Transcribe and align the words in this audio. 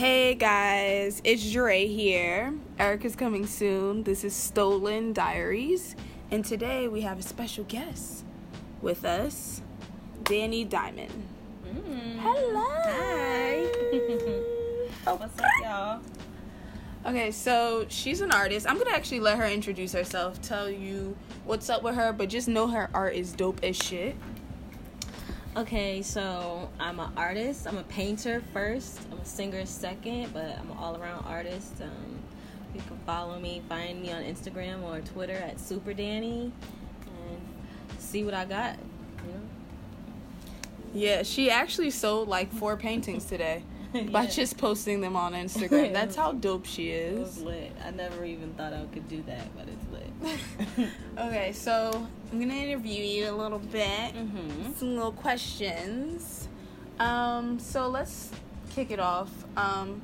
Hey 0.00 0.34
guys, 0.34 1.20
it's 1.24 1.52
Dre 1.52 1.86
here. 1.86 2.54
Eric 2.78 3.04
is 3.04 3.14
coming 3.14 3.46
soon. 3.46 4.02
This 4.02 4.24
is 4.24 4.32
Stolen 4.32 5.12
Diaries, 5.12 5.94
and 6.30 6.42
today 6.42 6.88
we 6.88 7.02
have 7.02 7.18
a 7.18 7.22
special 7.22 7.64
guest 7.64 8.24
with 8.80 9.04
us, 9.04 9.60
Danny 10.24 10.64
Diamond. 10.64 11.12
Mm. 11.66 12.18
Hello. 12.18 12.66
Hi. 12.86 13.66
What's 15.04 15.38
up, 15.38 15.50
y'all? 15.62 16.00
Okay, 17.04 17.30
so 17.30 17.84
she's 17.90 18.22
an 18.22 18.32
artist. 18.32 18.66
I'm 18.70 18.78
gonna 18.78 18.96
actually 18.96 19.20
let 19.20 19.36
her 19.36 19.44
introduce 19.44 19.92
herself, 19.92 20.40
tell 20.40 20.70
you 20.70 21.14
what's 21.44 21.68
up 21.68 21.82
with 21.82 21.96
her, 21.96 22.14
but 22.14 22.30
just 22.30 22.48
know 22.48 22.68
her 22.68 22.88
art 22.94 23.16
is 23.16 23.34
dope 23.34 23.62
as 23.62 23.76
shit. 23.76 24.16
Okay, 25.56 26.00
so 26.02 26.68
I'm 26.78 27.00
an 27.00 27.10
artist. 27.16 27.66
I'm 27.66 27.76
a 27.78 27.82
painter 27.84 28.40
first. 28.52 29.00
I'm 29.10 29.18
a 29.18 29.24
singer 29.24 29.66
second, 29.66 30.32
but 30.32 30.44
I'm 30.58 30.70
an 30.70 30.76
all-around 30.78 31.24
artist. 31.26 31.74
Um, 31.82 32.18
you 32.72 32.80
can 32.82 32.96
follow 33.04 33.38
me, 33.40 33.60
find 33.68 34.00
me 34.00 34.12
on 34.12 34.22
Instagram 34.22 34.82
or 34.84 35.00
Twitter 35.00 35.34
at 35.34 35.58
Super 35.58 35.92
Danny, 35.92 36.52
and 37.06 37.40
see 37.98 38.22
what 38.22 38.32
I 38.32 38.44
got. 38.44 38.76
You 39.26 39.32
know? 39.32 39.40
Yeah, 40.94 41.22
she 41.24 41.50
actually 41.50 41.90
sold 41.90 42.28
like 42.28 42.52
four 42.52 42.76
paintings 42.76 43.24
today 43.24 43.64
by 44.12 44.26
just 44.26 44.56
posting 44.56 45.00
them 45.00 45.16
on 45.16 45.32
Instagram. 45.32 45.92
That's 45.92 46.14
how 46.14 46.30
dope 46.30 46.64
she 46.64 46.90
It 46.90 47.18
was 47.18 47.38
is. 47.38 47.42
lit. 47.42 47.72
I 47.84 47.90
never 47.90 48.24
even 48.24 48.54
thought 48.54 48.72
I 48.72 48.84
could 48.92 49.08
do 49.08 49.20
that, 49.24 49.48
but 49.56 49.66
it's 49.66 50.78
lit. 50.78 50.90
Okay, 51.18 51.50
so 51.52 52.06
I'm 52.32 52.38
gonna 52.38 52.54
interview 52.54 53.02
you 53.02 53.30
a 53.30 53.34
little 53.34 53.58
bit. 53.58 54.14
mm-hmm. 54.14 54.72
Some 54.74 54.94
little 54.94 55.12
questions. 55.12 56.48
Um, 57.00 57.58
so 57.58 57.88
let's 57.88 58.30
kick 58.70 58.92
it 58.92 59.00
off. 59.00 59.30
Um, 59.56 60.00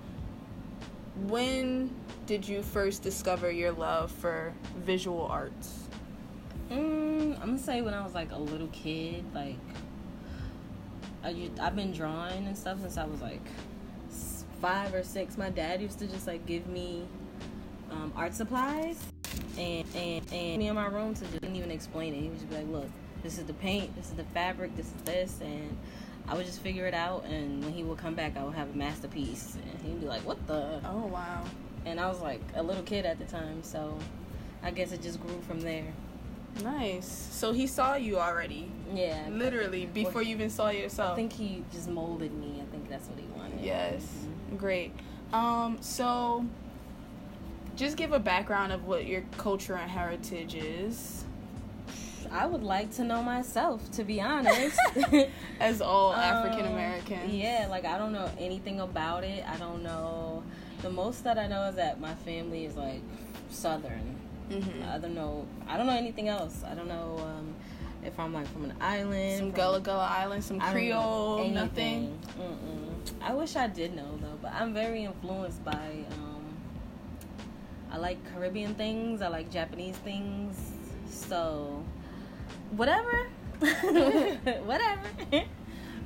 when 1.29 1.95
did 2.27 2.47
you 2.47 2.63
first 2.63 3.03
discover 3.03 3.51
your 3.51 3.71
love 3.71 4.11
for 4.11 4.53
visual 4.79 5.27
arts? 5.27 5.85
Mm, 6.71 7.35
I'm 7.35 7.47
gonna 7.47 7.59
say 7.59 7.81
when 7.81 7.95
I 7.95 8.03
was 8.03 8.15
like 8.15 8.33
a 8.33 8.39
little 8.39 8.69
kid, 8.69 9.25
like 9.33 9.57
I've 11.23 11.77
been 11.77 11.93
drawing 11.93 12.47
and 12.47 12.59
stuff 12.59 12.81
since 12.81 12.97
I 12.97 13.05
was 13.05 13.21
like 13.21 13.47
five 14.61 14.93
or 14.95 15.05
six. 15.05 15.39
My 15.39 15.51
dad 15.51 15.81
used 15.81 16.01
to 16.01 16.09
just 16.09 16.27
like 16.27 16.45
give 16.45 16.67
me 16.67 17.07
um, 17.93 18.13
art 18.17 18.35
supplies 18.35 18.99
and 19.59 19.85
and 19.95 20.33
and 20.33 20.59
me 20.59 20.69
in 20.69 20.75
my 20.75 20.87
room 20.87 21.15
to 21.15 21.21
just 21.21 21.41
didn't 21.41 21.57
even 21.57 21.71
explain 21.71 22.15
it. 22.15 22.21
He 22.21 22.29
would 22.29 22.39
just 22.39 22.49
be 22.51 22.57
like, 22.57 22.69
"Look, 22.69 22.89
this 23.23 23.39
is 23.39 23.45
the 23.45 23.55
paint, 23.55 23.95
this 23.97 24.07
is 24.07 24.15
the 24.15 24.25
fabric, 24.25 24.77
this 24.77 24.87
is 24.87 25.03
this," 25.05 25.41
and 25.41 25.77
I 26.29 26.35
would 26.35 26.47
just 26.47 26.61
figure 26.61 26.87
it 26.87 26.95
out. 26.95 27.25
And 27.25 27.65
when 27.65 27.73
he 27.73 27.83
would 27.83 27.99
come 27.99 28.15
back, 28.15 28.37
I 28.37 28.45
would 28.45 28.55
have 28.55 28.71
a 28.71 28.77
masterpiece, 28.77 29.57
and 29.71 29.83
he'd 29.83 30.01
be 30.01 30.07
like, 30.07 30.23
"What 30.27 30.45
the?" 30.47 30.81
Oh 30.85 31.07
wow. 31.07 31.45
And 31.85 32.01
I 32.01 32.09
was 32.09 32.21
like 32.21 32.41
a 32.55 32.63
little 32.63 32.83
kid 32.83 33.07
at 33.07 33.19
the 33.19 33.25
time, 33.27 33.63
so 33.63 33.97
I 34.63 34.71
guess 34.73 34.93
it 34.93 35.03
just 35.03 35.21
grew 35.21 35.41
from 35.43 35.61
there. 35.61 35.93
Nice. 36.63 37.29
So 37.33 37.53
he 37.53 37.67
saw 37.67 37.97
you 37.97 38.19
already, 38.19 38.71
Yeah, 38.95 39.29
literally 39.31 39.87
before 39.87 40.23
you 40.23 40.31
even 40.31 40.51
saw 40.51 40.71
yourself. 40.71 41.13
I 41.13 41.17
think 41.17 41.33
he 41.33 41.63
just 41.71 41.89
molded 41.89 42.33
me. 42.33 42.63
I 42.63 42.71
think 42.71 42.89
that's 42.89 43.07
what 43.09 43.19
he 43.19 43.27
wanted. 43.37 43.61
Yes. 43.61 44.03
Mhm. 44.51 44.59
Great. 44.59 44.93
Um, 45.33 45.77
so 45.81 46.47
just 47.77 47.97
give 47.97 48.13
a 48.13 48.19
background 48.19 48.73
of 48.73 48.85
what 48.87 49.07
your 49.07 49.23
culture 49.39 49.75
and 49.75 49.91
heritage 49.91 50.55
is. 50.55 51.25
I 52.33 52.47
would 52.47 52.63
like 52.65 52.91
to 52.97 53.05
know 53.05 53.23
myself, 53.23 53.89
to 53.93 54.05
be 54.05 54.21
honest. 54.21 54.79
As 55.61 55.81
all 55.81 56.13
Um, 56.13 56.21
African 56.21 56.67
Americans. 56.67 57.33
Yeah, 57.33 57.67
like 57.71 57.85
I 57.85 57.99
don't 57.99 58.13
know 58.13 58.29
anything 58.39 58.81
about 58.81 59.23
it. 59.25 59.45
I 59.49 59.57
don't 59.59 59.83
know. 59.83 60.43
The 60.83 60.91
most 60.91 61.25
that 61.25 61.39
I 61.39 61.47
know 61.47 61.69
is 61.69 61.77
that 61.77 62.01
my 62.01 62.15
family 62.15 62.65
is 62.65 62.77
like 62.77 63.01
Southern. 63.51 64.17
hmm 64.51 64.83
I 64.89 64.99
don't 64.99 65.15
know. 65.15 65.47
I 65.69 65.77
don't 65.77 65.87
know 65.87 65.97
anything 65.97 66.29
else. 66.29 66.63
I 66.69 66.75
don't 66.75 66.89
know 66.89 67.19
um, 67.23 67.55
if 68.05 68.19
I'm 68.19 68.35
like 68.35 68.49
from 68.49 68.65
an 68.65 68.75
island. 68.81 69.39
Some 69.39 69.51
Gullah 69.53 69.81
Gullah 69.81 70.09
Island, 70.19 70.43
some 70.45 70.61
I 70.61 70.65
don't 70.65 70.75
know 70.75 70.81
Creole, 71.37 71.49
nothing. 71.51 72.19
Mm-mm. 72.39 73.23
I 73.23 73.35
wish 73.35 73.55
I 73.57 73.69
did 73.69 73.95
know 73.95 74.19
though, 74.21 74.39
but 74.43 74.53
I'm 74.53 74.75
very 74.75 75.05
influenced 75.05 75.65
by. 75.65 76.05
Um, 76.13 76.36
I 77.97 77.99
like 77.99 78.19
Caribbean 78.35 78.75
things. 78.75 79.23
I 79.23 79.29
like 79.29 79.51
Japanese 79.51 79.97
things. 79.97 80.55
So, 81.09 81.83
whatever, 82.73 83.27
whatever. 84.65 85.09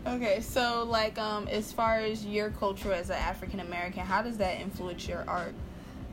Okay, 0.06 0.40
so 0.40 0.84
like 0.88 1.18
um 1.18 1.48
as 1.48 1.72
far 1.72 1.96
as 1.98 2.24
your 2.24 2.50
culture 2.50 2.92
as 2.92 3.10
an 3.10 3.16
African 3.16 3.58
American, 3.58 4.06
how 4.06 4.22
does 4.22 4.36
that 4.38 4.60
influence 4.60 5.08
your 5.08 5.24
art? 5.26 5.52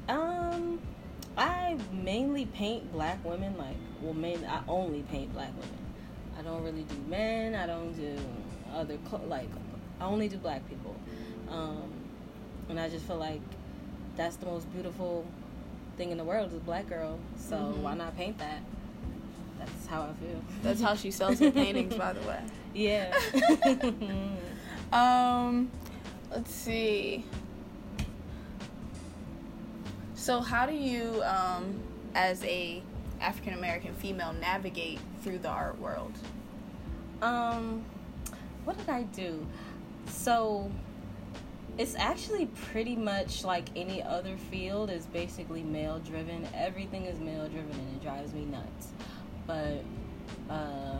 um, 0.10 0.82
I 1.38 1.78
mainly 1.92 2.48
paint 2.48 2.92
black 2.92 3.24
women. 3.24 3.56
Like, 3.56 3.78
well, 4.02 4.16
mainly 4.16 4.48
I 4.48 4.62
only 4.68 5.04
paint 5.04 5.32
black 5.32 5.52
women. 5.54 5.78
I 6.40 6.42
don't 6.42 6.64
really 6.64 6.86
do 6.86 6.96
men. 7.08 7.54
I 7.54 7.68
don't 7.68 7.94
do 7.94 8.18
other 8.74 8.98
cl- 9.08 9.28
like. 9.28 9.50
I 10.02 10.06
only 10.06 10.28
do 10.28 10.38
black 10.38 10.68
people. 10.68 10.96
Um, 11.52 11.84
and 12.68 12.80
I 12.80 12.90
just 12.90 13.06
feel 13.06 13.18
like 13.18 13.42
that's 14.16 14.38
the 14.38 14.48
most 14.48 14.74
beautiful 14.74 15.24
thing 15.98 16.12
in 16.12 16.18
the 16.18 16.24
world 16.24 16.48
is 16.50 16.54
a 16.54 16.60
black 16.60 16.88
girl. 16.88 17.20
So 17.38 17.56
Mhm. 17.56 17.82
why 17.82 17.96
not 17.96 18.16
paint 18.16 18.38
that? 18.38 18.62
That's 19.60 19.88
how 19.88 20.04
I 20.04 20.14
feel. 20.24 20.40
That's 20.62 20.82
how 20.82 20.96
she 20.96 21.12
sells 21.12 21.40
her 21.40 21.52
paintings, 21.52 21.96
by 21.96 22.14
the 22.14 22.26
way. 22.28 22.40
Yeah. 22.74 23.12
Um, 24.94 25.70
let's 26.32 26.54
see. 26.54 27.26
So, 30.16 30.40
how 30.40 30.66
do 30.66 30.74
you, 30.74 31.22
um, 31.24 31.78
as 32.16 32.42
a 32.46 32.82
African 33.20 33.54
American 33.54 33.94
female, 33.96 34.32
navigate 34.34 35.00
through 35.24 35.40
the 35.40 35.50
art 35.50 35.78
world? 35.80 36.14
Um, 37.22 37.84
what 38.64 38.78
did 38.78 38.88
I 38.90 39.04
do? 39.04 39.46
So, 40.08 40.72
it's 41.78 41.96
actually 41.96 42.48
pretty 42.72 42.96
much 42.96 43.44
like 43.44 43.70
any 43.76 44.02
other 44.02 44.36
field. 44.50 44.90
is 44.90 45.06
basically 45.06 45.64
male 45.64 46.00
driven. 46.00 46.48
Everything 46.56 47.06
is 47.06 47.20
male 47.20 47.48
driven, 47.48 47.72
and 47.72 47.96
it 47.96 48.02
drives 48.02 48.34
me 48.34 48.46
nuts. 48.46 48.90
But, 49.46 49.84
uh, 50.50 50.98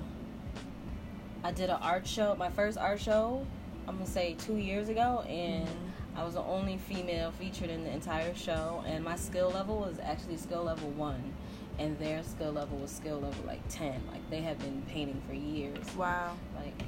I 1.44 1.52
did 1.52 1.70
an 1.70 1.80
art 1.82 2.08
show. 2.08 2.36
My 2.36 2.50
first 2.50 2.78
art 2.78 3.00
show, 3.00 3.46
I'm 3.88 3.96
gonna 3.98 4.10
say 4.10 4.36
two 4.40 4.58
years 4.58 4.90
ago, 4.90 5.22
and 5.28 5.70
I 6.16 6.24
was 6.24 6.34
the 6.34 6.44
only 6.44 6.78
female 6.78 7.32
featured 7.32 7.70
in 7.70 7.84
the 7.84 7.92
entire 7.92 8.34
show. 8.36 8.84
And 8.86 9.04
my 9.04 9.16
skill 9.16 9.50
level 9.50 9.80
was 9.80 10.00
actually 10.00 10.38
skill 10.38 10.64
level 10.64 10.90
one, 10.92 11.34
and 11.80 11.98
their 12.00 12.24
skill 12.24 12.52
level 12.52 12.78
was 12.78 12.92
skill 12.92 13.20
level 13.20 13.44
like 13.46 13.62
ten. 13.70 14.02
Like 14.12 14.28
they 14.30 14.42
had 14.42 14.60
been 14.60 14.82
painting 14.88 15.22
for 15.28 15.34
years. 15.34 15.86
Wow. 15.96 16.36
Like 16.56 16.82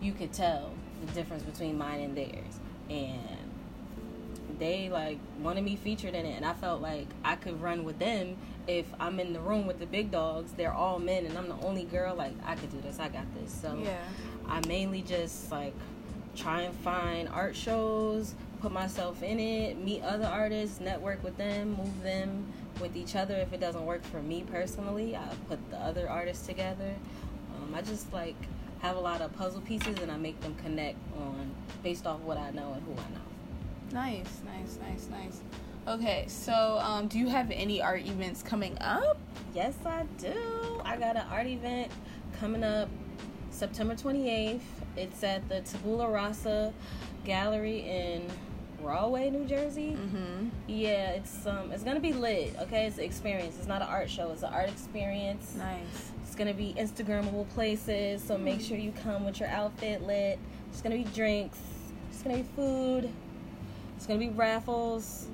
you 0.00 0.12
could 0.12 0.32
tell 0.32 0.72
the 1.06 1.12
difference 1.12 1.42
between 1.42 1.78
mine 1.78 2.00
and 2.00 2.16
theirs, 2.16 2.60
and 2.92 4.58
they 4.58 4.88
like 4.90 5.18
wanted 5.40 5.64
me 5.64 5.76
featured 5.76 6.14
in 6.14 6.26
it, 6.26 6.36
and 6.36 6.44
I 6.44 6.52
felt 6.54 6.82
like 6.82 7.06
I 7.24 7.36
could 7.36 7.60
run 7.60 7.84
with 7.84 7.98
them 7.98 8.36
if 8.68 8.86
I'm 9.00 9.18
in 9.18 9.32
the 9.32 9.40
room 9.40 9.66
with 9.66 9.78
the 9.78 9.86
big 9.86 10.10
dogs. 10.10 10.52
They're 10.52 10.72
all 10.72 10.98
men, 10.98 11.26
and 11.26 11.36
I'm 11.36 11.48
the 11.48 11.58
only 11.66 11.84
girl. 11.84 12.14
Like 12.14 12.34
I 12.46 12.54
could 12.54 12.70
do 12.70 12.80
this. 12.80 12.98
I 12.98 13.08
got 13.08 13.24
this. 13.34 13.52
So 13.52 13.80
Yeah. 13.82 13.96
I 14.48 14.60
mainly 14.66 15.02
just 15.02 15.50
like 15.50 15.74
try 16.36 16.62
and 16.62 16.74
find 16.76 17.28
art 17.28 17.56
shows, 17.56 18.34
put 18.60 18.72
myself 18.72 19.22
in 19.22 19.38
it, 19.40 19.78
meet 19.78 20.02
other 20.02 20.26
artists, 20.26 20.80
network 20.80 21.22
with 21.24 21.36
them, 21.36 21.76
move 21.76 22.02
them 22.02 22.46
with 22.80 22.96
each 22.96 23.16
other. 23.16 23.34
If 23.34 23.52
it 23.52 23.60
doesn't 23.60 23.84
work 23.84 24.02
for 24.04 24.22
me 24.22 24.44
personally, 24.50 25.16
I 25.16 25.26
put 25.48 25.58
the 25.70 25.78
other 25.78 26.08
artists 26.08 26.46
together. 26.46 26.94
Um, 27.56 27.74
I 27.74 27.82
just 27.82 28.12
like 28.12 28.36
have 28.82 28.96
a 28.96 29.00
lot 29.00 29.20
of 29.20 29.32
puzzle 29.34 29.60
pieces 29.60 29.98
and 30.00 30.10
I 30.10 30.16
make 30.16 30.40
them 30.40 30.54
connect 30.56 30.98
on 31.16 31.54
based 31.82 32.06
off 32.06 32.20
what 32.20 32.36
I 32.36 32.50
know 32.50 32.72
and 32.72 32.82
who 32.84 32.92
I 32.92 33.08
know. 33.14 33.92
Nice, 33.92 34.40
nice, 34.44 34.78
nice, 34.88 35.08
nice. 35.08 35.40
Okay, 35.86 36.24
so 36.26 36.78
um, 36.82 37.06
do 37.06 37.18
you 37.18 37.28
have 37.28 37.50
any 37.52 37.80
art 37.80 38.04
events 38.04 38.42
coming 38.42 38.76
up? 38.80 39.18
Yes, 39.54 39.76
I 39.86 40.04
do. 40.18 40.80
I 40.84 40.96
got 40.96 41.16
an 41.16 41.26
art 41.30 41.46
event 41.46 41.92
coming 42.40 42.64
up 42.64 42.88
September 43.50 43.94
28th. 43.94 44.60
It's 44.96 45.22
at 45.22 45.48
the 45.48 45.60
Tabula 45.60 46.10
Rasa 46.10 46.72
Gallery 47.24 47.80
in 47.80 48.28
Rahway, 48.82 49.30
New 49.30 49.44
Jersey. 49.46 49.96
Mm-hmm. 49.98 50.48
Yeah, 50.66 51.10
it's 51.10 51.46
um, 51.46 51.72
it's 51.72 51.82
gonna 51.82 52.00
be 52.00 52.12
lit. 52.12 52.54
Okay, 52.60 52.86
it's 52.86 52.98
an 52.98 53.04
experience. 53.04 53.56
It's 53.58 53.68
not 53.68 53.82
an 53.82 53.88
art 53.88 54.10
show. 54.10 54.30
It's 54.30 54.42
an 54.42 54.52
art 54.52 54.68
experience. 54.68 55.54
Nice. 55.56 56.12
It's 56.24 56.34
gonna 56.34 56.54
be 56.54 56.74
Instagrammable 56.76 57.48
places. 57.50 58.22
So 58.22 58.36
make 58.36 58.60
sure 58.60 58.76
you 58.76 58.92
come 59.02 59.24
with 59.24 59.40
your 59.40 59.48
outfit 59.48 60.02
lit. 60.02 60.38
It's 60.70 60.80
gonna 60.82 60.96
be 60.96 61.04
drinks. 61.04 61.58
It's 62.10 62.22
gonna 62.22 62.38
be 62.38 62.48
food. 62.56 63.10
It's 63.96 64.06
gonna 64.06 64.18
be 64.18 64.30
raffles. 64.30 65.28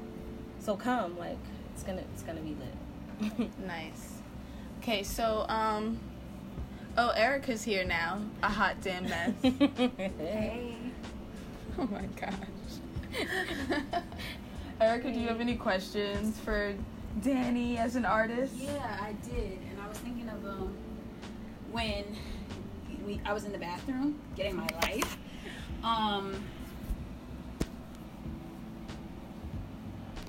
So 0.61 0.77
come, 0.77 1.19
like 1.19 1.39
it's 1.75 1.83
gonna 1.83 2.03
it's 2.13 2.23
gonna 2.23 2.41
be 2.41 2.55
lit. 2.55 3.51
Nice. 3.67 4.19
Okay, 4.81 5.03
so 5.03 5.45
um, 5.49 5.99
oh, 6.97 7.11
Erica's 7.11 7.63
here 7.63 7.85
now. 7.85 8.21
A 8.43 8.49
hot 8.49 8.77
damn 8.81 9.05
mess. 9.05 9.33
hey. 9.43 10.77
oh 11.79 11.87
my 11.87 12.07
gosh. 12.21 12.35
Erica, 14.81 15.11
do 15.11 15.19
you 15.19 15.29
have 15.29 15.41
any 15.41 15.57
questions 15.57 16.39
for 16.41 16.75
Danny 17.23 17.79
as 17.79 17.97
an 17.97 18.05
artist? 18.05 18.55
Yeah, 18.57 18.99
I 19.01 19.13
did, 19.29 19.59
and 19.71 19.81
I 19.83 19.89
was 19.89 19.99
thinking 19.99 20.29
of 20.29 20.45
um, 20.45 20.77
when 21.71 22.05
we 23.07 23.21
I 23.25 23.33
was 23.33 23.45
in 23.45 23.53
the 23.53 23.59
bathroom 23.59 24.19
getting 24.37 24.57
my 24.57 24.69
life. 24.83 25.17
Um, 25.83 26.35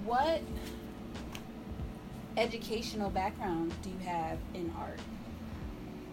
what 0.05 0.41
educational 2.37 3.09
background 3.09 3.73
do 3.81 3.89
you 3.89 3.99
have 4.07 4.37
in 4.53 4.73
art? 4.77 4.99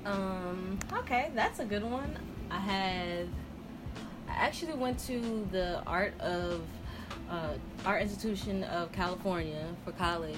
Um, 0.05 0.79
okay, 0.93 1.31
that's 1.35 1.59
a 1.61 1.65
good 1.65 1.85
one. 1.85 2.19
I 2.51 2.59
have. 2.59 3.29
I 4.37 4.41
actually 4.41 4.75
went 4.75 4.99
to 5.07 5.49
the 5.51 5.83
art 5.87 6.19
of 6.21 6.61
uh, 7.31 7.55
art 7.85 8.03
institution 8.03 8.65
of 8.65 8.93
California 8.93 9.65
for 9.85 9.93
college. 9.93 10.37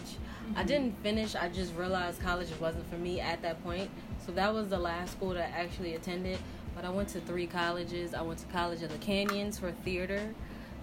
I 0.56 0.62
didn't 0.62 0.95
finish. 1.03 1.35
I 1.35 1.49
just 1.49 1.75
realized 1.75 2.23
college 2.23 2.49
wasn't 2.61 2.89
for 2.89 2.97
me 2.97 3.21
at 3.21 3.43
that 3.43 3.62
point. 3.62 3.91
So 4.25 4.33
that 4.33 4.55
was 4.55 4.69
the 4.69 4.79
last 4.79 5.12
school 5.12 5.31
that 5.31 5.53
I 5.53 5.61
actually 5.61 5.95
attended. 5.95 6.39
But 6.75 6.85
I 6.85 6.91
went 6.91 7.09
to 7.11 7.21
three 7.21 7.47
colleges. 7.47 8.15
I 8.15 8.23
went 8.23 8.39
to 8.39 8.47
College 8.47 8.83
of 8.83 8.93
the 8.93 8.99
Canyons 8.99 9.59
for 9.59 9.73
theater. 9.73 10.33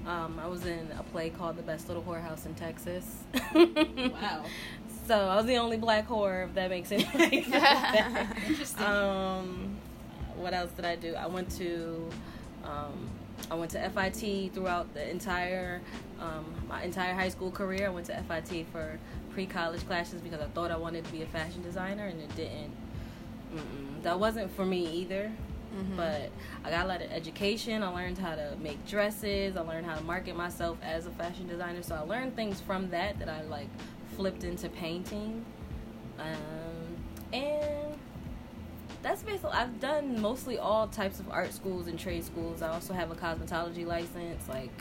Um, 0.06 0.40
I 0.44 0.48
was 0.48 0.66
in 0.66 0.90
a 1.00 1.04
play 1.04 1.30
called 1.30 1.56
The 1.56 1.64
Best 1.64 1.88
Little 1.88 2.04
Whorehouse 2.04 2.46
in 2.46 2.54
Texas. 2.56 3.06
Wow. 3.54 4.44
So 5.08 5.16
I 5.16 5.36
was 5.36 5.46
the 5.46 5.58
only 5.58 5.78
black 5.78 6.08
whore, 6.08 6.46
if 6.48 6.56
that 6.56 6.72
makes 6.72 6.92
any 6.92 7.04
sense. 7.44 8.38
Interesting. 8.48 8.84
Um, 8.84 9.78
what 10.36 10.52
else 10.56 10.72
did 10.72 10.84
I 10.84 10.96
do? 10.96 11.14
I 11.14 11.28
went 11.28 11.52
to 11.58 12.10
um, 12.66 13.10
I 13.50 13.56
went 13.56 13.72
to 13.72 13.90
FIT 13.90 14.54
throughout 14.54 14.94
the 14.94 15.10
entire 15.10 15.82
um, 16.20 16.46
my 16.68 16.84
entire 16.84 17.14
high 17.14 17.30
school 17.30 17.52
career. 17.52 17.88
I 17.88 17.90
went 17.90 18.08
to 18.08 18.24
FIT 18.24 18.68
for 18.72 18.98
pre-college 19.32 19.86
classes 19.86 20.22
because 20.22 20.42
I 20.42 20.48
thought 20.48 20.72
I 20.72 20.78
wanted 20.78 21.06
to 21.06 21.12
be 21.12 21.22
a 21.22 21.28
fashion 21.28 21.62
designer, 21.62 22.06
and 22.06 22.20
it 22.22 22.36
didn't. 22.36 22.72
Mm-mm, 23.54 24.04
that 24.04 24.20
wasn't 24.20 24.52
for 24.56 24.66
me 24.66 24.88
either. 24.88 25.32
Mm-hmm. 25.76 25.98
But 25.98 26.32
I 26.64 26.70
got 26.70 26.86
a 26.86 26.88
lot 26.88 27.02
of 27.02 27.12
education. 27.12 27.84
I 27.84 27.90
learned 27.90 28.18
how 28.18 28.36
to 28.36 28.56
make 28.62 28.86
dresses. 28.88 29.58
I 29.58 29.62
learned 29.62 29.86
how 29.86 29.96
to 29.96 30.04
market 30.04 30.36
myself 30.36 30.78
as 30.82 31.06
a 31.06 31.12
fashion 31.12 31.48
designer. 31.48 31.84
So 31.84 31.96
I 31.96 32.02
learned 32.02 32.36
things 32.36 32.62
from 32.62 32.90
that 32.92 33.20
that 33.20 33.28
I 33.28 33.42
like 33.44 33.68
flipped 34.16 34.46
into 34.46 34.70
painting. 34.70 35.46
Um, 36.18 36.98
and 37.34 37.75
that's 39.06 39.22
basically 39.22 39.52
I've 39.52 39.80
done 39.80 40.20
mostly 40.20 40.58
all 40.58 40.88
types 40.88 41.20
of 41.20 41.30
art 41.30 41.54
schools 41.54 41.86
and 41.86 42.00
trade 42.00 42.26
schools. 42.26 42.64
I 42.64 42.70
also 42.70 42.92
have 42.92 43.12
a 43.12 43.16
cosmetology 43.16 43.86
license. 43.86 44.50
Like 44.50 44.72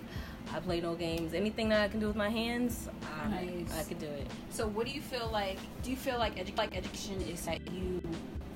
I 0.50 0.60
play 0.60 0.80
no 0.80 0.94
games. 0.94 1.34
Anything 1.34 1.68
that 1.68 1.82
I 1.82 1.88
can 1.88 2.00
do 2.00 2.06
with 2.06 2.16
my 2.16 2.30
hands, 2.30 2.88
I, 3.22 3.44
Nice. 3.44 3.78
I 3.78 3.82
could 3.82 3.98
do 3.98 4.06
it. 4.06 4.26
So, 4.48 4.66
what 4.66 4.86
do 4.86 4.92
you 4.92 5.02
feel 5.02 5.28
like? 5.30 5.58
Do 5.82 5.90
you 5.90 5.96
feel 5.96 6.18
like 6.18 6.36
edu- 6.36 6.56
like 6.56 6.74
education 6.74 7.20
is 7.20 7.44
that 7.44 7.70
you 7.70 8.00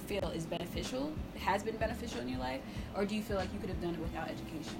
feel 0.07 0.31
is 0.31 0.47
beneficial, 0.47 1.13
has 1.39 1.63
been 1.63 1.77
beneficial 1.77 2.23
in 2.23 2.31
your 2.31 2.39
life, 2.39 2.63
or 2.97 3.05
do 3.05 3.15
you 3.15 3.23
feel 3.23 3.37
like 3.37 3.53
you 3.53 3.61
could 3.61 3.69
have 3.69 3.83
done 3.83 3.93
it 3.93 4.01
without 4.01 4.29
education? 4.29 4.77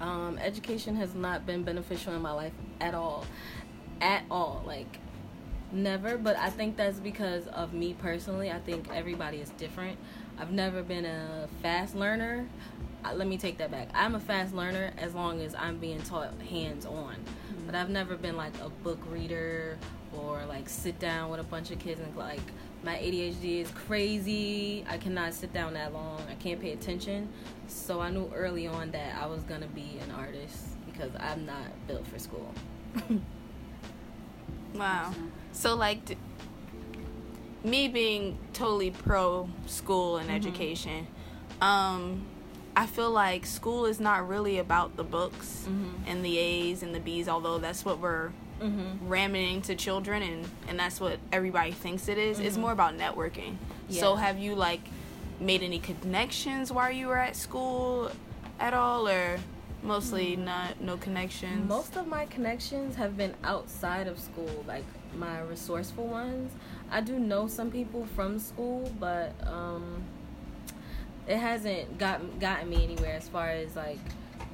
Um, 0.00 0.38
education 0.38 0.96
has 0.96 1.14
not 1.14 1.44
been 1.44 1.64
beneficial 1.64 2.14
in 2.14 2.22
my 2.22 2.32
life 2.32 2.54
at 2.80 2.94
all. 2.94 3.26
At 4.00 4.22
all. 4.30 4.62
Like, 4.66 5.00
never. 5.70 6.16
But 6.16 6.36
I 6.38 6.48
think 6.48 6.78
that's 6.78 6.98
because 6.98 7.46
of 7.48 7.74
me 7.74 7.92
personally. 7.92 8.50
I 8.50 8.58
think 8.60 8.88
everybody 8.90 9.36
is 9.36 9.50
different. 9.50 9.98
I've 10.40 10.52
never 10.52 10.82
been 10.82 11.04
a 11.04 11.48
fast 11.62 11.94
learner. 11.94 12.46
Uh, 13.04 13.12
let 13.14 13.28
me 13.28 13.36
take 13.36 13.58
that 13.58 13.70
back. 13.70 13.88
I'm 13.94 14.14
a 14.14 14.20
fast 14.20 14.54
learner 14.54 14.92
as 14.96 15.14
long 15.14 15.40
as 15.42 15.54
I'm 15.54 15.78
being 15.78 16.00
taught 16.02 16.32
hands 16.42 16.86
on. 16.86 17.16
But 17.66 17.74
I've 17.74 17.90
never 17.90 18.16
been 18.16 18.36
like 18.36 18.52
a 18.64 18.68
book 18.68 18.98
reader 19.10 19.78
or 20.16 20.44
like 20.46 20.68
sit 20.68 20.98
down 20.98 21.30
with 21.30 21.40
a 21.40 21.44
bunch 21.44 21.70
of 21.70 21.78
kids 21.78 22.00
and 22.00 22.16
like 22.16 22.40
my 22.82 22.96
ADHD 22.96 23.60
is 23.60 23.70
crazy. 23.72 24.84
I 24.88 24.96
cannot 24.96 25.34
sit 25.34 25.52
down 25.52 25.74
that 25.74 25.92
long. 25.92 26.22
I 26.30 26.34
can't 26.34 26.60
pay 26.60 26.72
attention. 26.72 27.28
So 27.68 28.00
I 28.00 28.10
knew 28.10 28.30
early 28.34 28.66
on 28.66 28.90
that 28.92 29.16
I 29.20 29.26
was 29.26 29.42
gonna 29.42 29.68
be 29.68 30.00
an 30.02 30.10
artist 30.10 30.56
because 30.86 31.12
I'm 31.20 31.46
not 31.46 31.66
built 31.86 32.06
for 32.06 32.18
school. 32.18 32.52
Wow. 34.74 35.12
So 35.52 35.74
like 35.74 36.16
me 37.64 37.88
being 37.88 38.38
totally 38.52 38.90
pro 38.90 39.48
school 39.66 40.16
and 40.16 40.30
education, 40.30 41.06
um 41.60 42.22
I 42.76 42.86
feel 42.86 43.10
like 43.10 43.46
school 43.46 43.84
is 43.84 43.98
not 44.00 44.26
really 44.28 44.58
about 44.58 44.96
the 44.96 45.02
books 45.04 45.66
Mhm. 45.68 45.90
and 46.06 46.24
the 46.24 46.38
A's 46.38 46.82
and 46.82 46.94
the 46.94 47.00
B's, 47.00 47.28
although 47.28 47.58
that's 47.58 47.84
what 47.84 47.98
we're 47.98 48.30
Mm-hmm. 48.62 49.08
ramming 49.08 49.62
to 49.62 49.74
children 49.74 50.22
and 50.22 50.46
and 50.68 50.78
that's 50.78 51.00
what 51.00 51.18
everybody 51.32 51.72
thinks 51.72 52.08
it 52.08 52.18
is. 52.18 52.38
It's 52.38 52.58
more 52.58 52.72
about 52.72 52.96
networking. 52.96 53.56
So 53.88 54.16
have 54.16 54.38
you 54.38 54.54
like 54.54 54.82
made 55.40 55.62
any 55.62 55.78
connections 55.78 56.70
while 56.70 56.90
you 56.90 57.06
were 57.08 57.16
at 57.16 57.36
school 57.36 58.10
at 58.58 58.74
all 58.74 59.08
or 59.08 59.38
mostly 59.82 60.36
not 60.36 60.78
no 60.80 60.98
connections? 60.98 61.66
Most 61.68 61.96
of 61.96 62.06
my 62.06 62.26
connections 62.26 62.96
have 62.96 63.16
been 63.16 63.34
outside 63.42 64.06
of 64.06 64.18
school, 64.18 64.62
like 64.68 64.84
my 65.18 65.40
resourceful 65.40 66.06
ones. 66.06 66.52
I 66.90 67.00
do 67.00 67.18
know 67.18 67.46
some 67.46 67.70
people 67.70 68.04
from 68.16 68.38
school, 68.38 68.90
but 68.98 69.32
um, 69.46 70.02
it 71.28 71.36
hasn't 71.36 71.98
gotten 71.98 72.38
gotten 72.38 72.68
me 72.68 72.82
anywhere 72.82 73.14
as 73.14 73.28
far 73.28 73.48
as 73.48 73.76
like 73.76 73.98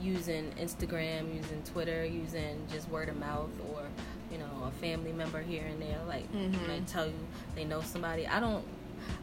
using 0.00 0.52
Instagram, 0.60 1.34
using 1.34 1.62
Twitter, 1.64 2.04
using 2.04 2.66
just 2.70 2.88
word 2.90 3.08
of 3.08 3.16
mouth, 3.16 3.48
or 3.72 3.82
you 4.30 4.38
know 4.38 4.64
a 4.66 4.70
family 4.82 5.12
member 5.12 5.40
here 5.40 5.64
and 5.64 5.80
there. 5.80 5.98
Like 6.06 6.30
Mhm. 6.32 6.66
they 6.66 6.80
tell 6.86 7.06
you 7.06 7.14
they 7.54 7.64
know 7.64 7.80
somebody. 7.80 8.26
I 8.26 8.40
don't. 8.40 8.64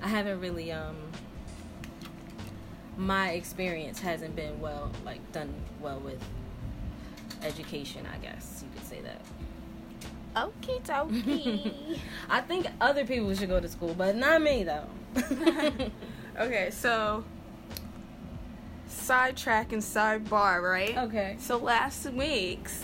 I 0.01 0.07
haven't 0.07 0.39
really 0.39 0.71
um. 0.71 0.95
My 2.95 3.31
experience 3.31 3.99
hasn't 3.99 4.35
been 4.35 4.59
well, 4.59 4.91
like 5.03 5.19
done 5.31 5.53
well 5.81 5.99
with 5.99 6.23
education. 7.43 8.05
I 8.11 8.17
guess 8.17 8.63
you 8.63 8.69
could 8.77 8.87
say 8.87 9.01
that. 9.01 9.21
Okie 10.35 10.81
dokie. 10.83 11.99
I 12.29 12.41
think 12.41 12.67
other 12.81 13.05
people 13.05 13.33
should 13.35 13.49
go 13.49 13.59
to 13.59 13.67
school, 13.67 13.93
but 13.93 14.15
not 14.15 14.41
me 14.41 14.63
though. 14.63 14.87
okay, 16.39 16.71
so 16.71 17.23
sidetrack 18.87 19.73
and 19.73 19.81
sidebar, 19.81 20.61
right? 20.63 20.97
okay. 20.97 21.35
So 21.39 21.57
last 21.57 22.09
week's 22.11 22.83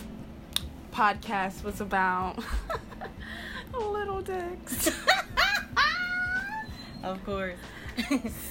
podcast 0.92 1.64
was 1.64 1.82
about 1.82 2.44
little 3.74 4.22
dicks. 4.22 4.92
Of 7.04 7.24
course. 7.26 7.58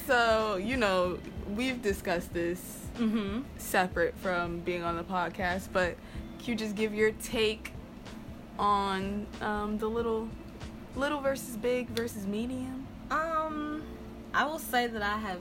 so, 0.06 0.56
you 0.56 0.76
know, 0.76 1.18
we've 1.54 1.80
discussed 1.82 2.32
this 2.32 2.80
mhm. 2.96 3.44
separate 3.58 4.16
from 4.18 4.60
being 4.60 4.82
on 4.82 4.96
the 4.96 5.04
podcast, 5.04 5.68
but 5.72 5.96
can 6.38 6.46
you 6.46 6.54
just 6.54 6.74
give 6.74 6.94
your 6.94 7.12
take 7.12 7.72
on 8.58 9.26
um, 9.40 9.78
the 9.78 9.88
little 9.88 10.28
little 10.96 11.20
versus 11.20 11.56
big 11.56 11.88
versus 11.88 12.26
medium? 12.26 12.86
Um, 13.10 13.82
I 14.34 14.44
will 14.44 14.58
say 14.58 14.86
that 14.86 15.02
I 15.02 15.18
have 15.18 15.40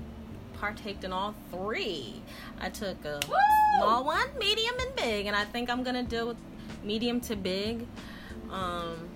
partaked 0.53 1.03
in 1.03 1.11
all 1.11 1.35
three. 1.51 2.21
I 2.59 2.69
took 2.69 3.03
a 3.05 3.19
Woo! 3.27 3.35
small 3.77 4.03
one, 4.03 4.27
medium, 4.39 4.75
and 4.79 4.95
big, 4.95 5.25
and 5.25 5.35
I 5.35 5.45
think 5.45 5.69
I'm 5.69 5.83
gonna 5.83 6.03
deal 6.03 6.27
with 6.27 6.37
medium 6.83 7.19
to 7.21 7.35
big. 7.35 7.85
Um, 8.51 9.09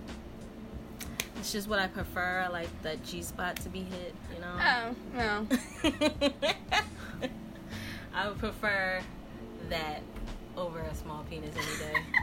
it's 1.38 1.52
just 1.52 1.68
what 1.68 1.80
I 1.80 1.88
prefer. 1.88 2.44
I 2.46 2.50
like 2.50 2.70
that 2.84 3.04
G 3.04 3.24
spot 3.24 3.56
to 3.58 3.70
be 3.70 3.80
hit. 3.80 4.14
You 4.36 4.42
know. 4.42 4.60
Oh, 4.62 4.96
no. 5.18 5.48
I 8.14 8.28
would 8.28 8.38
prefer 8.40 9.02
that 9.70 10.02
over 10.58 10.80
a 10.80 10.94
small 10.96 11.26
penis 11.30 11.56
any 11.56 11.94
day. 11.94 12.00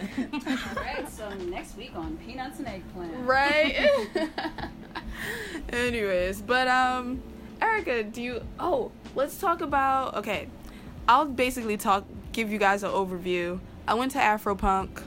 All 0.32 0.82
right. 0.82 1.08
So 1.08 1.28
next 1.34 1.76
week 1.76 1.92
on 1.94 2.16
Peanuts 2.18 2.58
and 2.58 2.68
Eggplant. 2.68 3.12
right 3.26 4.08
anyways 5.72 6.40
but 6.40 6.66
um 6.68 7.22
erica 7.60 8.02
do 8.02 8.22
you 8.22 8.42
oh 8.58 8.90
let's 9.14 9.36
talk 9.38 9.60
about 9.60 10.14
okay 10.14 10.48
i'll 11.08 11.26
basically 11.26 11.76
talk 11.76 12.04
give 12.32 12.50
you 12.50 12.58
guys 12.58 12.82
an 12.82 12.90
overview 12.90 13.58
i 13.86 13.92
went 13.94 14.10
to 14.12 14.18
afropunk 14.18 15.02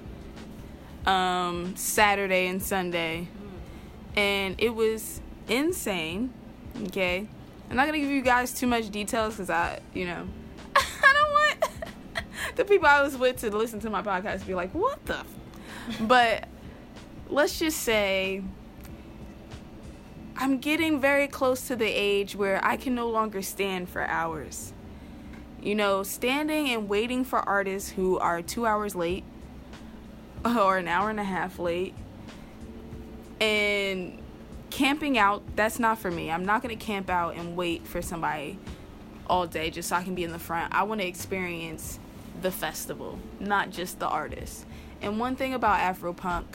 um 1.07 1.75
saturday 1.75 2.47
and 2.47 2.61
sunday 2.61 3.27
and 4.15 4.55
it 4.59 4.73
was 4.75 5.19
insane 5.47 6.31
okay 6.85 7.27
i'm 7.69 7.75
not 7.75 7.85
gonna 7.85 7.99
give 7.99 8.09
you 8.09 8.21
guys 8.21 8.53
too 8.53 8.67
much 8.67 8.89
details 8.89 9.33
because 9.33 9.49
i 9.49 9.79
you 9.93 10.05
know 10.05 10.11
i 10.11 10.21
don't 10.21 10.27
want 10.27 10.42
the 12.55 12.65
people 12.65 12.87
i 12.87 13.01
was 13.01 13.17
with 13.17 13.37
to 13.37 13.49
listen 13.55 13.79
to 13.79 13.89
my 13.89 14.01
podcast 14.01 14.45
be 14.45 14.53
like 14.53 14.73
what 14.73 15.03
the 15.05 15.23
but 16.01 16.47
let's 17.29 17.59
just 17.59 17.79
say 17.79 18.43
I'm 20.35 20.57
getting 20.57 20.99
very 20.99 21.27
close 21.27 21.67
to 21.67 21.75
the 21.75 21.85
age 21.85 22.35
where 22.35 22.59
I 22.65 22.75
can 22.75 22.95
no 22.95 23.09
longer 23.09 23.41
stand 23.41 23.87
for 23.87 24.01
hours. 24.01 24.73
You 25.61 25.75
know, 25.75 26.03
standing 26.03 26.69
and 26.69 26.89
waiting 26.89 27.23
for 27.23 27.39
artists 27.39 27.91
who 27.91 28.17
are 28.17 28.41
two 28.41 28.65
hours 28.65 28.95
late 28.95 29.23
or 30.45 30.77
an 30.77 30.87
hour 30.87 31.09
and 31.09 31.19
a 31.19 31.23
half 31.23 31.59
late. 31.59 31.93
And 33.39 34.19
camping 34.69 35.17
out, 35.17 35.43
that's 35.55 35.79
not 35.79 35.99
for 35.99 36.09
me. 36.09 36.31
I'm 36.31 36.45
not 36.45 36.63
going 36.63 36.77
to 36.77 36.83
camp 36.83 37.09
out 37.09 37.35
and 37.35 37.55
wait 37.55 37.85
for 37.85 38.01
somebody 38.01 38.57
all 39.27 39.45
day 39.45 39.69
just 39.69 39.89
so 39.89 39.95
I 39.95 40.03
can 40.03 40.15
be 40.15 40.23
in 40.23 40.31
the 40.31 40.39
front. 40.39 40.73
I 40.73 40.83
want 40.83 40.99
to 41.01 41.07
experience 41.07 41.99
the 42.41 42.51
festival, 42.51 43.19
not 43.39 43.69
just 43.69 43.99
the 43.99 44.07
artist. 44.07 44.65
And 45.01 45.19
one 45.19 45.35
thing 45.35 45.53
about 45.53 45.79
Afropunk, 45.79 46.45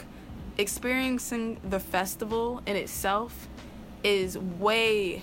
experiencing 0.57 1.61
the 1.63 1.81
festival 1.81 2.63
in 2.67 2.77
itself 2.77 3.49
is 4.03 4.39
way, 4.39 5.23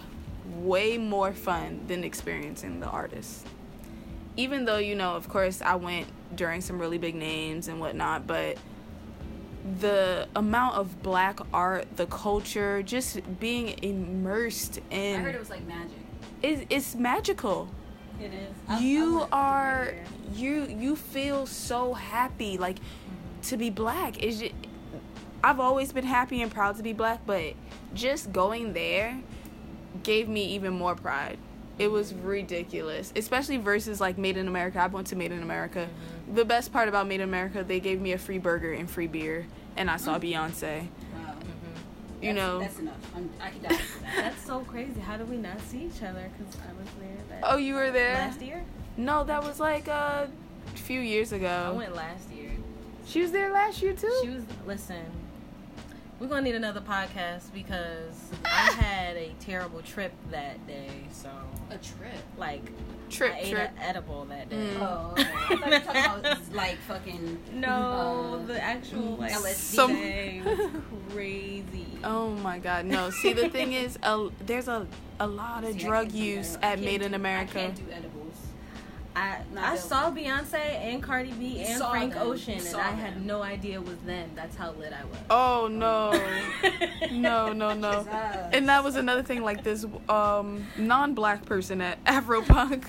way 0.58 0.98
more 0.98 1.34
fun 1.34 1.82
than 1.88 2.04
experiencing 2.04 2.80
the 2.80 2.88
artist. 2.88 3.48
Even 4.38 4.66
though, 4.66 4.78
you 4.78 4.96
know, 4.96 5.16
of 5.16 5.30
course, 5.30 5.62
I 5.62 5.76
went 5.76 6.08
during 6.36 6.62
some 6.62 6.80
really 6.80 6.98
big 6.98 7.16
names 7.16 7.68
and 7.68 7.80
whatnot, 7.80 8.28
but 8.28 8.58
the 9.80 10.28
amount 10.36 10.76
of 10.76 11.02
black 11.02 11.40
art, 11.54 11.88
the 11.96 12.06
culture, 12.06 12.84
just 12.84 13.20
being 13.40 13.80
immersed 13.82 14.80
in 14.92 15.16
I 15.16 15.24
heard 15.24 15.36
it 15.36 15.40
was 15.40 15.50
like 15.50 15.66
magic. 15.66 15.98
it, 16.42 16.68
it's 16.70 16.96
magical. 16.96 17.70
It 18.22 18.34
is. 18.34 18.54
I- 18.68 18.76
I 18.78 18.80
you 18.80 19.18
want- 19.18 19.34
are 19.34 19.94
you 20.34 20.66
you 20.68 20.96
feel 20.96 21.46
so 21.46 21.94
happy 21.94 22.58
like 22.58 22.78
to 23.44 23.58
be 23.58 23.70
black 23.70 24.18
is 24.24 24.44
I've 25.44 25.60
always 25.60 25.92
been 25.94 26.06
happy 26.06 26.42
and 26.42 26.52
proud 26.52 26.76
to 26.78 26.84
be 26.84 26.94
black, 26.94 27.22
but 27.26 27.54
just 27.94 28.32
going 28.34 28.74
there 28.74 29.20
gave 30.02 30.28
me 30.28 30.44
even 30.56 30.74
more 30.74 30.96
pride. 30.96 31.38
It 31.78 31.90
was 31.92 32.14
ridiculous, 32.14 33.14
especially 33.16 33.58
versus 33.58 34.00
like 34.02 34.18
Made 34.18 34.38
in 34.38 34.48
America. 34.48 34.80
I 34.80 34.88
went 34.88 35.08
to 35.08 35.16
Made 35.16 35.32
in 35.32 35.44
America. 35.44 35.88
Mm-hmm. 35.88 36.36
The 36.36 36.46
best 36.46 36.72
part 36.74 36.88
about 36.90 37.08
Made 37.08 37.16
in 37.22 37.30
America, 37.30 37.64
they 37.64 37.80
gave 37.80 38.02
me 38.02 38.14
a 38.14 38.18
free 38.18 38.40
burger 38.40 38.72
and 38.74 38.90
free 38.90 39.08
beer, 39.08 39.46
and 39.78 39.92
I 39.92 39.98
saw 39.98 40.18
Beyonce. 40.18 40.88
Wow. 41.14 41.25
You 42.26 42.34
That's- 42.34 42.48
know. 42.54 42.60
That's 42.60 42.80
enough. 42.80 42.96
I'm, 43.16 43.30
I 43.42 43.50
can 43.50 43.62
die. 43.62 43.78
That's 44.16 44.46
so 44.46 44.60
crazy. 44.62 45.00
How 45.00 45.18
did 45.18 45.30
we 45.30 45.38
not 45.38 45.60
see 45.62 45.84
each 45.84 46.02
other? 46.02 46.30
Because 46.38 46.56
I 46.62 46.74
was 46.80 46.90
there. 47.00 47.18
That 47.30 47.40
Oh, 47.44 47.58
you 47.58 47.76
were 47.76 47.92
there? 47.92 48.14
last 48.16 48.42
year. 48.42 48.64
No, 48.98 49.24
that 49.26 49.44
was 49.44 49.60
like 49.60 49.88
uh, 49.88 50.26
a 50.74 50.78
few 50.78 51.00
years 51.02 51.32
ago. 51.34 51.72
I 51.74 51.78
went 51.78 51.96
last 51.96 52.32
year. 52.32 52.50
She 53.06 53.22
was 53.22 53.32
there 53.32 53.52
last 53.52 53.82
year 53.82 53.94
too. 53.94 54.12
She 54.24 54.30
was. 54.30 54.44
Listen, 54.66 55.04
we're 56.20 56.28
gonna 56.28 56.42
need 56.44 56.56
another 56.56 56.82
podcast 56.82 57.52
because 57.54 58.16
I 58.46 58.72
had 58.72 59.16
a 59.18 59.34
terrible 59.40 59.82
trip 59.82 60.14
that 60.32 60.66
day. 60.68 60.90
So 61.12 61.30
A 61.70 61.78
trip. 61.78 62.14
like, 62.38 62.62
Trip, 63.10 63.34
I 63.34 63.40
ate 63.40 63.52
trip. 63.52 63.70
an 63.72 63.78
edible 63.84 64.26
that 64.26 64.50
day. 64.50 64.56
Mm. 64.56 64.80
Oh, 64.82 65.12
okay. 65.12 65.24
I 65.24 65.56
thought 65.56 65.60
you 65.60 65.70
were 65.70 65.80
talking 65.80 66.20
about 66.26 66.40
like 66.54 66.78
fucking. 66.88 67.40
No, 67.54 68.40
Uh, 68.42 68.46
the 68.48 68.62
actual 68.64 69.18
like 69.18 69.32
LSD. 69.34 69.54
Some- 69.54 69.94
day 69.94 70.42
was 70.44 70.70
crazy. 71.12 71.86
Oh 72.04 72.30
my 72.32 72.60
god, 72.60 72.86
no. 72.86 73.10
See, 73.10 73.34
the 73.34 73.50
thing 73.50 73.74
is, 73.84 74.00
uh, 74.04 74.30
there's 74.46 74.68
a, 74.68 74.88
a 75.20 75.28
lot 75.28 75.64
of 75.64 75.74
See, 75.74 75.80
drug 75.80 76.12
use 76.12 76.56
at 76.56 76.62
can't 76.62 76.82
Made 76.82 77.00
do- 77.02 77.06
in 77.08 77.14
America. 77.14 77.52
I 77.60 77.62
can't 77.66 77.76
do 77.76 77.84
edibles. 77.92 78.15
I 79.16 79.38
Not 79.54 79.64
I 79.64 79.76
dope. 79.76 79.80
saw 79.84 80.12
Beyonce 80.12 80.56
and 80.56 81.02
Cardi 81.02 81.32
B 81.32 81.62
and 81.64 81.78
saw 81.78 81.92
Frank 81.92 82.14
them. 82.14 82.28
Ocean, 82.28 82.50
You 82.56 82.60
and 82.60 82.64
saw 82.68 82.80
I 82.80 82.92
had 82.92 83.26
no 83.26 83.42
idea 83.42 83.76
it 83.76 83.86
was 83.88 83.98
them. 84.00 84.30
That's 84.36 84.56
how 84.58 84.72
lit 84.74 84.92
I 84.94 85.06
was. 85.06 85.18
Oh 85.30 85.68
no. 85.72 86.12
no, 87.12 87.54
no, 87.54 87.74
no. 87.74 88.00
Jesus. 88.00 88.14
And 88.54 88.68
that 88.70 88.84
was 88.84 88.96
another 88.98 89.24
thing, 89.24 89.42
like 89.44 89.64
this 89.64 89.86
um, 90.10 90.68
non-black 90.78 91.46
person 91.46 91.82
at 91.82 92.04
Afropunk. 92.06 92.84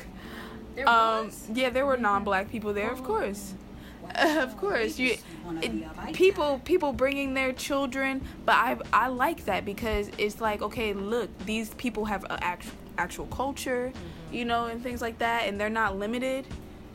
There 0.75 0.88
Um, 0.88 1.26
was. 1.26 1.49
yeah, 1.54 1.71
there 1.71 1.87
were 1.87 1.97
non-black 1.97 2.50
people 2.50 2.73
there, 2.73 2.90
of 2.90 3.02
course. 3.04 3.54
Wow. 4.02 4.42
of 4.42 4.56
course, 4.56 4.99
you- 4.99 5.16
it- 5.62 5.73
be 5.73 5.83
a 5.85 5.87
white 5.88 6.12
people 6.14 6.61
people 6.64 6.92
bringing 6.92 7.35
their 7.35 7.52
children 7.52 8.21
but 8.45 8.54
i 8.56 8.76
i 8.92 9.06
like 9.06 9.45
that 9.45 9.64
because 9.64 10.11
it's 10.18 10.40
like 10.40 10.61
okay 10.61 10.92
look 10.92 11.28
these 11.47 11.73
people 11.75 12.04
have 12.06 12.25
a 12.25 12.42
actual 12.42 12.73
actual 12.99 13.26
culture 13.26 13.93
you 14.33 14.45
know 14.45 14.67
and 14.67 14.83
things 14.83 15.00
like 15.03 15.19
that 15.19 15.47
and 15.49 15.61
they're 15.61 15.69
not 15.71 15.97
limited. 15.99 16.47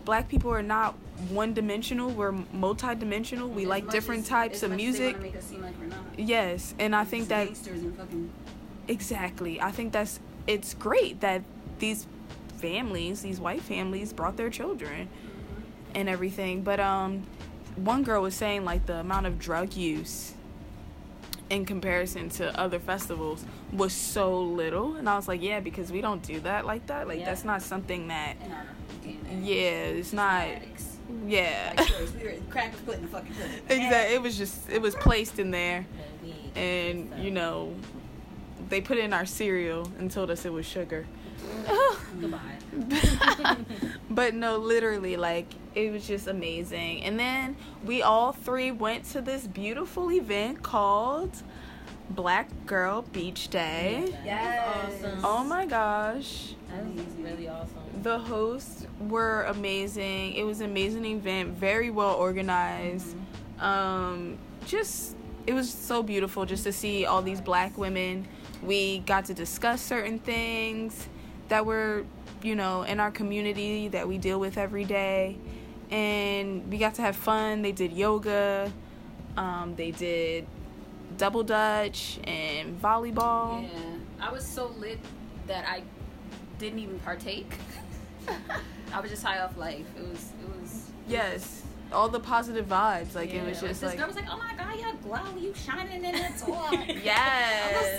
Black 0.06 0.28
people 0.28 0.52
are 0.52 0.64
not 0.64 0.96
one 1.30 1.54
dimensional 1.54 2.10
we're 2.10 2.32
multi-dimensional 2.54 3.48
we 3.48 3.64
As 3.64 3.68
like 3.70 3.90
different 3.92 4.22
as- 4.24 4.28
types 4.30 4.56
as 4.58 4.64
of 4.64 4.72
much 4.72 4.80
as 4.82 4.98
they 4.98 5.04
music. 5.14 5.22
make 5.22 5.36
us 5.36 5.44
seem 5.44 5.62
like 5.62 5.74
yes 6.18 6.74
and 6.80 6.96
i 6.96 7.04
think 7.04 7.28
that 7.28 7.48
and 7.48 8.30
exactly. 8.88 9.62
I 9.62 9.72
think 9.72 9.94
that's 9.94 10.20
it's 10.48 10.74
great 10.74 11.22
that 11.22 11.44
these 11.80 12.08
families 12.58 13.22
these 13.22 13.40
white 13.40 13.62
families 13.62 14.12
brought 14.14 14.38
their 14.38 14.50
children 14.50 15.08
and 15.96 16.10
everything 16.10 16.64
but 16.64 16.80
um 16.80 17.24
one 17.76 18.04
girl 18.04 18.22
was 18.24 18.36
saying 18.36 18.66
like 18.66 18.86
the 18.88 18.96
amount 18.96 19.26
of 19.28 19.38
drug 19.40 19.74
use 19.76 20.34
in 21.52 21.66
comparison 21.66 22.30
to 22.30 22.58
other 22.60 22.80
festivals 22.80 23.46
was 23.74 23.94
so 23.94 24.42
little. 24.42 24.96
And 24.96 25.08
i 25.10 25.16
was 25.16 25.28
like 25.28 25.42
yeah 25.42 25.60
because 25.60 25.92
we 25.92 26.02
don't 26.02 26.24
do 26.24 26.40
that 26.42 26.66
like 26.66 26.88
that. 26.88 27.08
Like 27.08 27.20
Yeah. 27.20 27.26
that's 27.26 27.44
not 27.44 27.62
something 27.62 28.08
that 28.08 28.38
and 28.42 28.54
our 28.54 28.66
fucking 28.88 29.44
yeah 29.44 30.00
it's 30.00 30.14
not 30.14 30.48
yeah. 31.28 31.74
Like 31.78 31.90
yours, 31.90 32.14
we 32.16 32.24
were 32.24 32.36
crack 32.50 32.74
was 32.88 32.96
in 32.96 33.02
the 33.02 33.08
fucking 33.10 33.34
hood. 33.34 33.50
exactly 33.70 34.16
it 34.16 34.22
was 34.22 34.38
just 34.38 34.70
it 34.70 34.82
was 34.82 34.96
placed 34.96 35.40
in 35.40 35.52
there. 35.52 35.86
And 36.24 36.24
we- 36.24 36.62
and 36.62 37.10
so- 37.10 37.16
you 37.18 37.32
know 37.32 37.76
they 38.70 38.80
put 38.80 38.98
in 38.98 39.12
our 39.12 39.26
cereal 39.26 39.92
and 40.00 40.10
told 40.10 40.32
us 40.32 40.46
it 40.46 40.54
was 40.54 40.66
sugar 40.66 41.06
mm-hmm. 41.66 41.66
goodbye. 42.20 43.56
but 44.10 44.34
no 44.34 44.58
literally 44.58 45.18
like 45.18 45.48
it 45.76 45.92
was 45.92 46.08
just 46.08 46.28
amazing. 46.28 47.04
And 47.04 47.20
then 47.20 47.56
we 47.86 48.02
all 48.02 48.32
three 48.32 48.72
went 48.72 49.06
to 49.12 49.22
this 49.22 49.48
beautiful 49.48 50.12
event 50.12 50.64
called 50.64 51.32
black 52.10 52.50
girl 52.66 53.04
beach 53.14 53.48
day. 53.48 54.14
Yes. 54.26 55.04
Awesome. 55.04 55.20
oh 55.24 55.44
my 55.44 55.66
gosh. 55.66 56.56
That 56.70 56.86
was 56.86 57.16
really 57.20 57.48
awesome. 57.48 57.78
the 58.02 58.20
hosts 58.20 58.86
were 59.08 59.44
amazing. 59.44 60.34
It 60.34 60.44
was 60.44 60.60
an 60.62 60.70
amazing 60.70 61.06
event 61.06 61.58
very 61.58 61.90
well 61.90 62.16
organized. 62.16 63.16
Um 63.60 64.38
just 64.66 65.16
it 65.48 65.54
was 65.54 65.72
so 65.74 66.04
beautiful 66.04 66.46
just 66.46 66.64
to 66.66 66.72
see 66.72 67.06
all 67.06 67.22
these 67.22 67.42
black 67.42 67.78
women. 67.78 68.28
We 68.62 69.00
got 69.00 69.26
to 69.26 69.34
discuss 69.34 69.82
certain 69.82 70.20
things 70.20 71.08
that 71.52 71.66
were 71.66 72.06
you 72.42 72.56
know 72.56 72.84
in 72.84 73.02
our 73.02 73.12
community 73.12 73.90
that 73.90 74.08
we 74.08 74.18
deal 74.18 74.40
with 74.40 74.58
every 74.58 74.86
day. 74.86 75.38
And 75.92 76.72
we 76.72 76.78
got 76.78 76.96
to 76.96 77.02
have 77.02 77.18
fun. 77.18 77.62
They 77.62 77.74
did 77.74 77.92
yoga. 77.92 78.72
Um, 79.36 79.76
they 79.76 79.92
did 79.92 80.48
double 81.18 81.44
dutch 81.44 82.18
and 82.24 82.82
volleyball. 82.82 83.64
Yeah, 83.64 84.28
I 84.28 84.32
was 84.32 84.46
so 84.46 84.68
lit 84.80 85.00
that 85.48 85.68
I 85.68 85.84
didn't 86.58 86.80
even 86.80 86.98
partake. 87.00 87.52
I 88.94 89.02
was 89.02 89.12
just 89.12 89.24
high 89.24 89.40
off 89.40 89.58
life. 89.58 89.86
It 89.98 90.08
was, 90.08 90.32
it 90.42 90.62
was. 90.62 90.92
yes. 91.08 91.64
All 91.92 92.08
the 92.08 92.22
positive 92.22 92.68
vibes. 92.68 93.14
Like 93.16 93.34
it 93.34 93.46
was 93.46 93.60
just 93.60 93.64
like, 93.64 93.70
this 93.70 93.84
like 93.84 93.98
girl 93.98 94.08
was 94.08 94.16
like, 94.16 94.30
"Oh 94.32 94.38
my 94.38 94.54
god, 94.56 94.80
you 94.80 94.86
glow, 95.04 95.38
you 95.38 95.54
shining 95.54 96.06
in 96.06 96.38
so 96.38 96.54
I 96.72 97.02
yes 97.04 97.91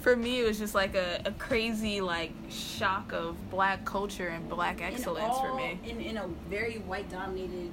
for 0.00 0.16
me 0.16 0.40
it 0.40 0.44
was 0.46 0.58
just 0.58 0.74
like 0.74 0.94
a, 0.94 1.20
a 1.24 1.32
crazy 1.32 2.00
like 2.00 2.32
shock 2.48 3.12
of 3.12 3.36
black 3.50 3.84
culture 3.84 4.28
and 4.28 4.48
black 4.48 4.80
excellence 4.82 5.36
for 5.38 5.54
me 5.54 5.78
In 5.86 6.00
in 6.00 6.16
a 6.16 6.26
very 6.48 6.76
white 6.78 7.10
dominated 7.10 7.70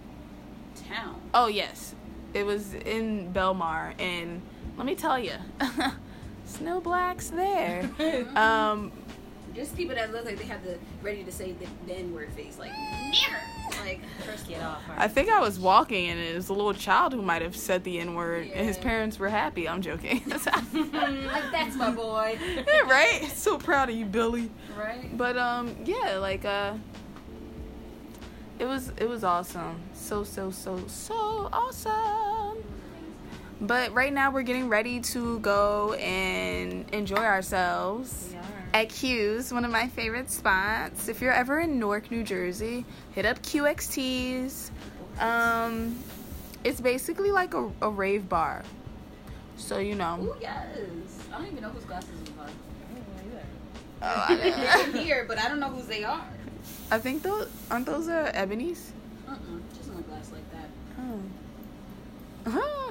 town. 0.87 1.19
oh 1.33 1.47
yes 1.47 1.95
it 2.33 2.45
was 2.45 2.73
in 2.73 3.31
belmar 3.33 3.93
and 3.99 4.41
let 4.77 4.85
me 4.85 4.95
tell 4.95 5.17
you 5.17 5.33
snow 6.45 6.79
blacks 6.81 7.29
there 7.29 7.89
um 8.35 8.91
Just 9.55 9.75
people 9.75 9.95
that 9.95 10.11
look 10.11 10.25
like 10.25 10.37
they 10.37 10.45
have 10.45 10.63
the 10.63 10.77
ready 11.01 11.23
to 11.23 11.31
say 11.31 11.53
the, 11.53 11.65
the 11.87 11.93
N 11.97 12.13
word 12.13 12.31
face, 12.33 12.59
like 12.59 12.71
never. 12.71 13.41
Like 13.87 14.01
First, 14.25 14.47
get 14.47 14.61
off. 14.61 14.81
i 14.97 15.07
think 15.07 15.29
i 15.29 15.39
was 15.39 15.57
walking 15.59 16.09
and 16.09 16.19
it 16.19 16.35
was 16.35 16.49
a 16.49 16.53
little 16.53 16.73
child 16.73 17.13
who 17.13 17.21
might 17.21 17.41
have 17.41 17.55
said 17.55 17.83
the 17.83 17.99
n-word 17.99 18.49
and 18.53 18.67
his 18.67 18.77
parents 18.77 19.17
were 19.17 19.29
happy 19.29 19.67
i'm 19.69 19.81
joking 19.81 20.21
like 20.27 21.51
that's 21.51 21.75
my 21.75 21.91
boy, 21.91 22.37
yeah, 22.55 22.79
right 22.81 23.31
so 23.33 23.57
proud 23.57 23.89
of 23.89 23.95
you 23.95 24.05
billy 24.05 24.51
right? 24.77 25.17
But 25.17 25.37
um 25.37 25.75
yeah, 25.85 26.17
like 26.17 26.45
uh 26.45 26.73
it 28.59 28.65
was 28.65 28.91
it 28.97 29.07
was 29.07 29.23
awesome. 29.23 29.79
So 29.93 30.23
so 30.23 30.51
so 30.51 30.83
so 30.87 31.49
awesome. 31.53 32.26
But 33.59 33.93
right 33.93 34.13
now 34.13 34.31
we're 34.31 34.43
getting 34.43 34.69
ready 34.69 34.99
to 34.99 35.39
go 35.39 35.93
and 35.93 36.87
enjoy 36.93 37.17
ourselves 37.17 38.35
at 38.73 38.89
Q's, 38.89 39.51
one 39.51 39.65
of 39.65 39.71
my 39.71 39.87
favorite 39.87 40.29
spots. 40.29 41.07
If 41.07 41.21
you're 41.21 41.33
ever 41.33 41.59
in 41.59 41.79
Newark, 41.79 42.11
New 42.11 42.23
Jersey, 42.23 42.85
hit 43.13 43.25
up 43.25 43.41
QXT's. 43.41 44.71
Um 45.19 45.97
it's 46.63 46.81
basically 46.81 47.31
like 47.31 47.53
a, 47.53 47.71
a 47.81 47.89
rave 47.89 48.29
bar. 48.29 48.63
So 49.55 49.79
you 49.79 49.95
know. 49.95 50.19
Ooh 50.21 50.35
yes. 50.39 50.67
I 51.33 51.37
don't 51.39 51.47
even 51.47 51.61
know 51.61 51.69
whose 51.69 51.85
glasses 51.85 52.09
are. 52.39 52.47
Oh, 53.99 54.25
I, 54.29 54.35
They're 54.91 55.03
here, 55.03 55.25
but 55.27 55.39
I 55.39 55.47
don't 55.47 55.59
know 55.59 55.69
whose 55.69 55.87
they 55.87 56.03
are. 56.03 56.23
I 56.91 56.99
think 56.99 57.23
those 57.23 57.49
aren't 57.71 57.85
those 57.85 58.07
uh, 58.07 58.31
Ebony's? 58.33 58.91
Uh-uh. 59.27 59.37
Just 59.75 59.89
on 59.89 59.97
a 59.97 60.01
glass 60.01 60.31
like 60.31 60.51
that. 60.51 60.69
Oh. 60.99 61.19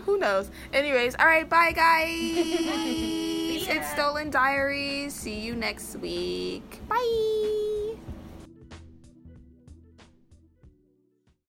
Who 0.05 0.19
knows? 0.19 0.51
Anyways, 0.73 1.17
all 1.19 1.27
right, 1.27 1.49
bye 1.49 1.73
guys. 1.73 2.09
it's 3.69 3.91
Stolen 3.93 4.31
Diaries. 4.31 5.15
See 5.15 5.41
you 5.41 5.55
next 5.55 5.97
week. 5.97 6.81
Bye. 6.89 7.66